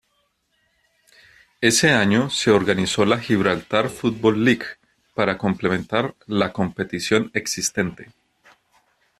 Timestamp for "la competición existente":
6.25-8.11